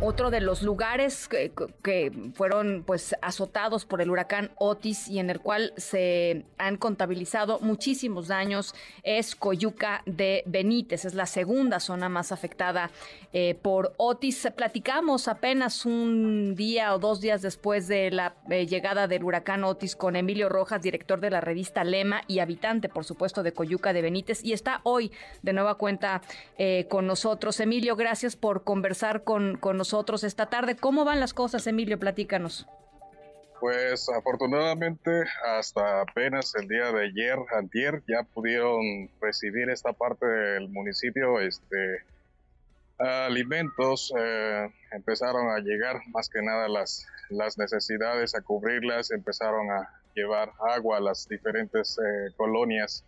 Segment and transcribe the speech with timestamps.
[0.00, 1.52] otro de los lugares que,
[2.34, 8.28] fueron pues azotados por el huracán Otis y en el cual se han contabilizado muchísimos
[8.28, 12.90] daños es Coyuca de Benítez, es la segunda zona más afectada
[13.32, 14.48] eh, por Otis.
[14.56, 19.96] Platicamos apenas un día o dos días después de la eh, llegada del huracán Otis
[19.96, 24.02] con Emilio Rojas, director de la revista Lema y habitante, por supuesto, de Coyuca de
[24.02, 26.22] Benítez y está hoy de nueva cuenta
[26.58, 27.60] eh, con nosotros.
[27.60, 29.83] Emilio, gracias por conversar con, con nosotros
[30.24, 30.76] esta tarde.
[30.76, 31.98] ¿Cómo van las cosas, Emilio?
[31.98, 32.66] Platícanos.
[33.60, 35.24] Pues afortunadamente
[35.58, 42.04] hasta apenas el día de ayer, antier, ya pudieron recibir esta parte del municipio este,
[42.98, 49.88] alimentos, eh, empezaron a llegar más que nada las, las necesidades, a cubrirlas, empezaron a
[50.14, 53.04] llevar agua a las diferentes eh, colonias.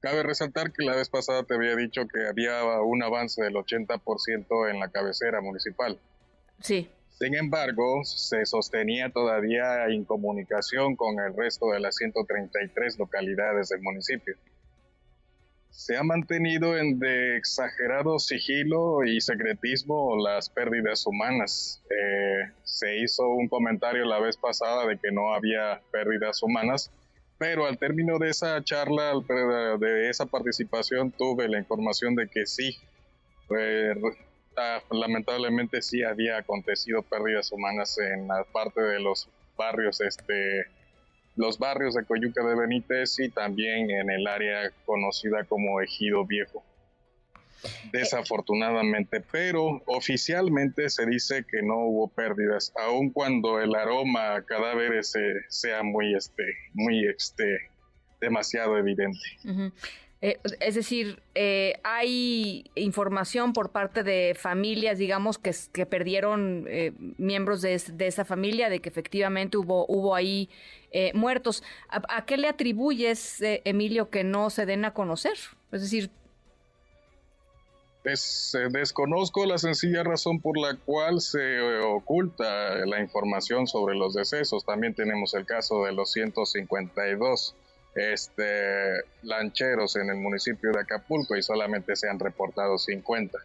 [0.00, 4.70] Cabe resaltar que la vez pasada te había dicho que había un avance del 80%
[4.70, 5.98] en la cabecera municipal.
[6.60, 6.88] Sí.
[7.20, 13.82] Sin embargo, se sostenía todavía en comunicación con el resto de las 133 localidades del
[13.82, 14.36] municipio.
[15.70, 16.98] Se ha mantenido en
[17.36, 21.82] exagerado sigilo y secretismo las pérdidas humanas.
[21.90, 26.90] Eh, se hizo un comentario la vez pasada de que no había pérdidas humanas,
[27.38, 29.12] pero al término de esa charla,
[29.78, 32.76] de esa participación, tuve la información de que sí,
[33.56, 33.94] eh,
[34.90, 40.66] lamentablemente sí había acontecido pérdidas humanas en la parte de los barrios, este,
[41.36, 46.64] los barrios de Coyuca de Benítez y también en el área conocida como Ejido Viejo.
[47.92, 55.12] Desafortunadamente, pero oficialmente se dice que no hubo pérdidas, aun cuando el aroma a cadáveres
[55.48, 57.68] sea muy, este, muy, este,
[58.20, 59.18] demasiado evidente.
[60.22, 67.62] Eh, es decir, eh, hay información por parte de familias, digamos, que, perdieron eh, miembros
[67.62, 70.50] de, esa familia, de que efectivamente hubo, hubo ahí
[71.14, 71.62] muertos.
[71.88, 75.38] ¿A, qué le atribuyes, Emilio, que no se den a conocer?
[75.70, 76.10] Es decir...
[78.72, 84.66] desconozco la sencilla razón por la cual se oculta la información sobre los decesos.
[84.66, 87.54] También tenemos el caso de los 152
[87.94, 93.38] este, lancheros en el municipio de Acapulco y solamente se han reportado 50.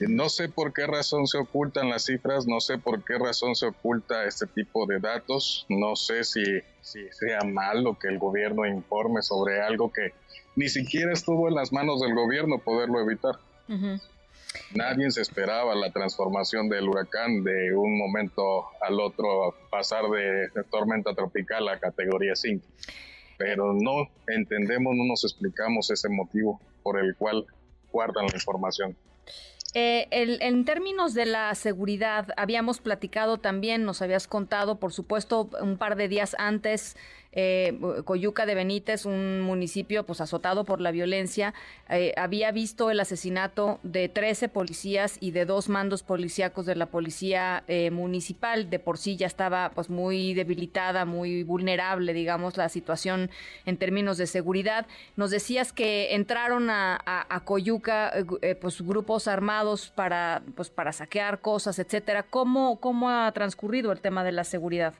[0.00, 3.66] No sé por qué razón se ocultan las cifras, no sé por qué razón se
[3.66, 6.44] oculta este tipo de datos, no sé si,
[6.80, 10.12] si sea malo que el gobierno informe sobre algo que
[10.54, 13.36] ni siquiera estuvo en las manos del gobierno poderlo evitar.
[14.74, 21.12] Nadie se esperaba la transformación del huracán de un momento al otro, pasar de tormenta
[21.12, 22.64] tropical a categoría 5
[23.38, 27.46] pero no entendemos, no nos explicamos ese motivo por el cual
[27.90, 28.96] guardan la información.
[29.74, 35.76] Eh, en términos de la seguridad, habíamos platicado también, nos habías contado, por supuesto, un
[35.76, 36.96] par de días antes
[37.32, 41.54] eh, Coyuca de Benítez, un municipio pues azotado por la violencia,
[41.88, 46.86] eh, había visto el asesinato de 13 policías y de dos mandos policíacos de la
[46.86, 48.70] policía eh, municipal.
[48.70, 53.30] De por sí ya estaba pues muy debilitada, muy vulnerable, digamos, la situación
[53.66, 54.86] en términos de seguridad.
[55.16, 56.98] Nos decías que entraron a,
[57.44, 58.12] Coyuca
[58.60, 62.24] pues grupos armados para pues para saquear cosas, etcétera.
[62.24, 64.94] ¿Cómo, ¿Cómo ha transcurrido el tema de la seguridad?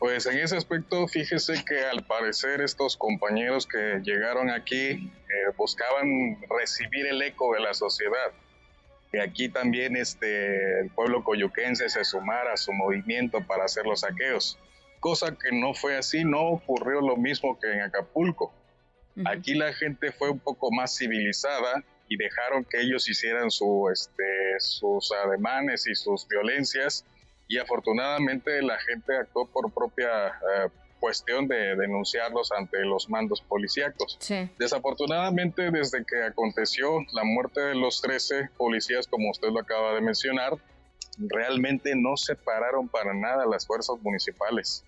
[0.00, 6.40] Pues en ese aspecto, fíjese que al parecer estos compañeros que llegaron aquí eh, buscaban
[6.48, 8.32] recibir el eco de la sociedad.
[9.12, 14.00] Que aquí también este, el pueblo coyuquense se sumara a su movimiento para hacer los
[14.00, 14.58] saqueos.
[15.00, 18.54] Cosa que no fue así, no ocurrió lo mismo que en Acapulco.
[19.26, 24.58] Aquí la gente fue un poco más civilizada y dejaron que ellos hicieran su, este,
[24.60, 27.04] sus ademanes y sus violencias
[27.50, 30.68] y afortunadamente la gente actuó por propia eh,
[31.00, 34.16] cuestión de denunciarlos ante los mandos policíacos.
[34.56, 40.00] Desafortunadamente, desde que aconteció la muerte de los 13 policías, como usted lo acaba de
[40.00, 40.58] mencionar,
[41.18, 44.84] realmente no se pararon para nada las fuerzas municipales.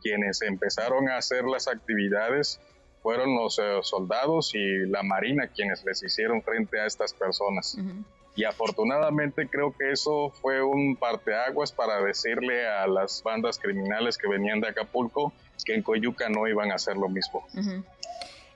[0.00, 2.58] Quienes empezaron a hacer las actividades
[3.02, 7.76] fueron los eh, soldados y la marina quienes les hicieron frente a estas personas
[8.36, 14.28] y afortunadamente creo que eso fue un parteaguas para decirle a las bandas criminales que
[14.28, 15.32] venían de Acapulco
[15.64, 17.44] que en Coyuca no iban a hacer lo mismo.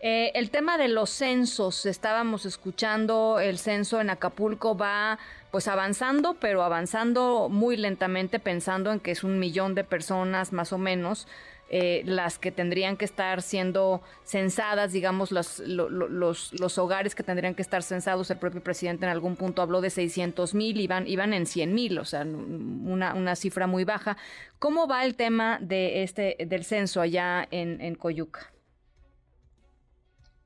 [0.00, 5.18] Eh, el tema de los censos, estábamos escuchando, el censo en Acapulco va
[5.50, 10.72] pues avanzando, pero avanzando muy lentamente, pensando en que es un millón de personas más
[10.72, 11.26] o menos
[11.70, 17.54] eh, las que tendrían que estar siendo censadas, digamos, los, los, los, hogares que tendrían
[17.54, 18.30] que estar censados.
[18.30, 21.98] El propio presidente en algún punto habló de 600 mil, iban, iban en 100 mil,
[21.98, 24.16] o sea, una, una cifra muy baja.
[24.58, 28.50] ¿Cómo va el tema de este, del censo allá en, en Coyuca?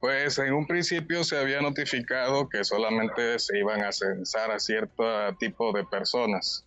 [0.00, 5.04] Pues en un principio se había notificado que solamente se iban a censar a cierto
[5.40, 6.64] tipo de personas.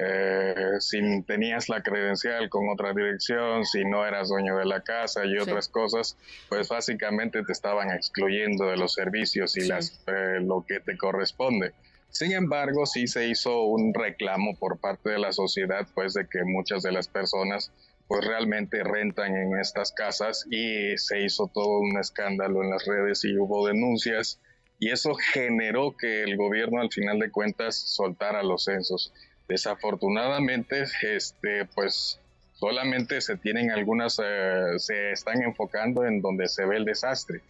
[0.00, 5.24] Eh, si tenías la credencial con otra dirección, si no eras dueño de la casa
[5.24, 6.16] y otras cosas,
[6.48, 11.72] pues básicamente te estaban excluyendo de los servicios y las, eh, lo que te corresponde.
[12.10, 16.42] Sin embargo, sí se hizo un reclamo por parte de la sociedad, pues de que
[16.44, 17.72] muchas de las personas
[18.08, 23.22] pues realmente rentan en estas casas y se hizo todo un escándalo en las redes
[23.24, 24.40] y hubo denuncias
[24.80, 29.12] y eso generó que el gobierno al final de cuentas soltara los censos.
[29.48, 32.20] Desafortunadamente, este, pues
[32.52, 37.40] solamente se tienen algunas, eh, se están enfocando en donde se ve el desastre,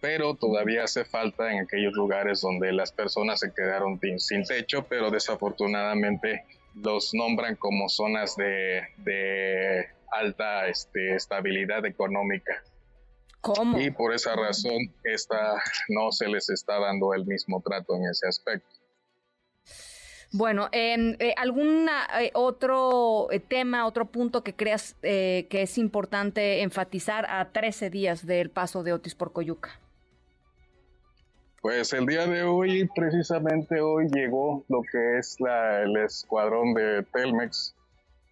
[0.00, 5.10] pero todavía hace falta en aquellos lugares donde las personas se quedaron sin techo, pero
[5.10, 6.44] desafortunadamente
[6.74, 12.62] los nombran como zonas de, alta este, estabilidad económica.
[13.40, 13.78] ¿Cómo?
[13.80, 18.28] Y por esa razón esta, no se les está dando el mismo trato en ese
[18.28, 18.73] aspecto.
[20.36, 21.88] Bueno, eh, ¿algún
[22.18, 28.26] eh, otro eh, tema, otro punto que creas que es importante enfatizar a 13 días
[28.26, 29.78] del paso de Otis por Coyuca?
[31.62, 37.04] Pues el día de hoy, precisamente hoy llegó lo que es la, el escuadrón de
[37.12, 37.76] Telmex,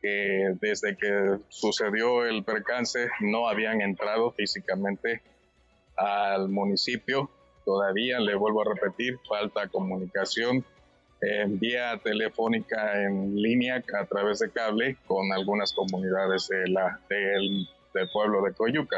[0.00, 5.22] que desde que sucedió el percance no habían entrado físicamente
[5.96, 7.30] al municipio.
[7.64, 10.64] Todavía, le vuelvo a repetir, falta comunicación
[11.22, 17.68] en vía telefónica en línea a través de cable con algunas comunidades de la, del,
[17.94, 18.96] del pueblo de Coyuca.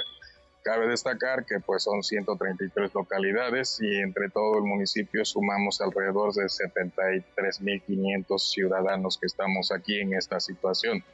[0.62, 6.44] Cabe destacar que pues son 133 localidades y entre todo el municipio sumamos alrededor de
[6.44, 11.04] 73.500 ciudadanos que estamos aquí en esta situación,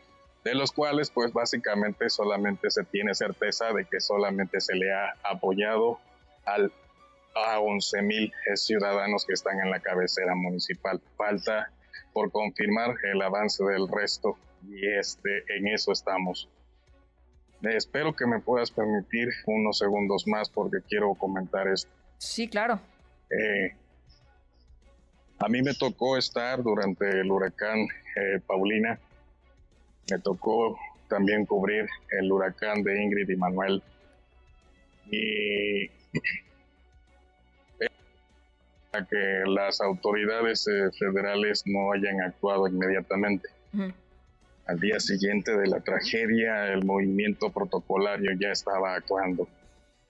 [0.44, 5.16] de los cuales pues básicamente solamente se tiene certeza de que solamente se le ha
[5.24, 5.98] apoyado
[6.44, 6.72] al
[7.34, 11.00] a 11.000 ciudadanos que están en la cabecera municipal.
[11.16, 11.70] Falta
[12.12, 14.36] por confirmar el avance del resto
[14.68, 16.48] y este, en eso estamos.
[17.62, 21.90] espero que me puedas permitir unos segundos más porque quiero comentar esto.
[22.18, 22.80] Sí, claro.
[23.30, 23.74] Eh,
[25.38, 28.98] a mí me tocó estar durante el huracán eh, Paulina.
[30.10, 30.78] Me tocó
[31.08, 33.82] también cubrir el huracán de Ingrid y Manuel.
[35.10, 35.86] Y
[39.08, 43.48] que las autoridades eh, federales no hayan actuado inmediatamente.
[44.66, 49.48] Al día siguiente de la tragedia, el movimiento protocolario ya estaba actuando,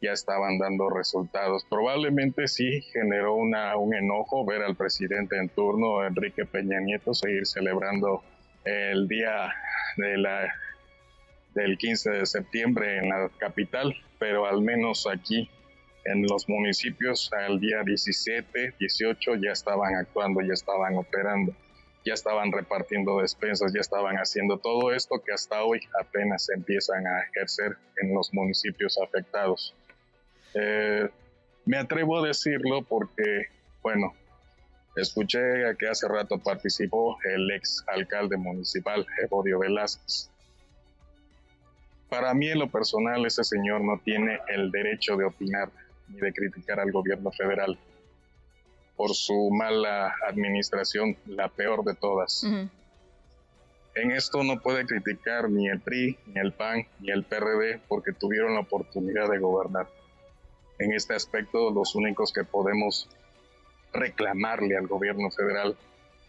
[0.01, 1.65] ya estaban dando resultados.
[1.69, 7.47] Probablemente sí generó una, un enojo ver al presidente en turno, Enrique Peña Nieto, seguir
[7.47, 8.23] celebrando
[8.65, 9.55] el día
[9.97, 10.55] de la,
[11.55, 15.51] del 15 de septiembre en la capital, pero al menos aquí
[16.05, 21.55] en los municipios al día 17, 18 ya estaban actuando, ya estaban operando,
[22.05, 27.21] ya estaban repartiendo despensas, ya estaban haciendo todo esto que hasta hoy apenas empiezan a
[27.23, 29.75] ejercer en los municipios afectados.
[30.55, 31.09] Eh,
[31.67, 33.47] me atrevo a decirlo porque,
[33.83, 34.15] bueno,
[34.97, 35.39] escuché
[35.79, 40.31] que hace rato participó el ex alcalde municipal, Evodio Velázquez.
[42.09, 45.71] Para mí, en lo personal, ese señor no tiene el derecho de opinar
[46.11, 47.79] ni de criticar al gobierno federal
[48.97, 52.45] por su mala administración, la peor de todas.
[53.95, 58.13] En esto no puede criticar ni el PRI, ni el PAN, ni el PRD porque
[58.13, 59.89] tuvieron la oportunidad de gobernar.
[60.79, 63.09] En este aspecto, los únicos que podemos
[63.93, 65.77] reclamarle al gobierno federal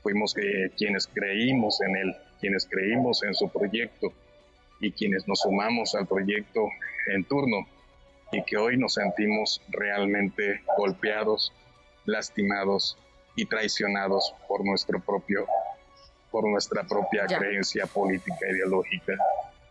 [0.01, 4.11] fuimos que, quienes creímos en él, quienes creímos en su proyecto
[4.79, 6.69] y quienes nos sumamos al proyecto
[7.07, 7.67] en turno
[8.31, 11.53] y que hoy nos sentimos realmente golpeados,
[12.05, 12.97] lastimados
[13.35, 15.45] y traicionados por nuestro propio
[16.31, 19.13] por nuestra propia creencia política ideológica.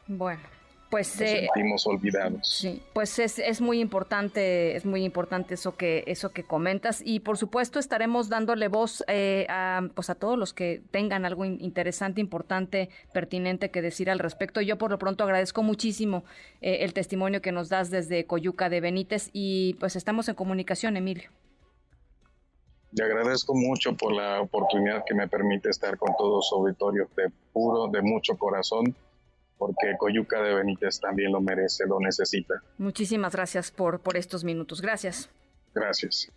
[0.07, 0.43] Bueno,
[0.91, 2.49] pues nos eh, sentimos olvidados.
[2.49, 7.21] Sí, pues es, es, muy importante, es muy importante eso que eso que comentas y
[7.21, 12.21] por supuesto estaremos dándole voz eh, a pues a todos los que tengan algo interesante,
[12.21, 14.61] importante, pertinente que decir al respecto.
[14.61, 16.25] Yo por lo pronto agradezco muchísimo
[16.61, 20.97] eh, el testimonio que nos das desde Coyuca de Benítez y pues estamos en comunicación,
[20.97, 21.31] Emilio.
[22.93, 27.31] Le agradezco mucho por la oportunidad que me permite estar con todos los auditorios de
[27.53, 28.97] puro, de mucho corazón
[29.61, 32.55] porque Coyuca de Benítez también lo merece, lo necesita.
[32.79, 34.81] Muchísimas gracias por, por estos minutos.
[34.81, 35.29] Gracias.
[35.75, 36.33] Gracias.